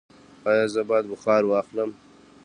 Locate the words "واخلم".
1.45-1.89